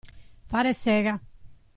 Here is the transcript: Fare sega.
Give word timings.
Fare 0.53 0.73
sega. 0.73 1.19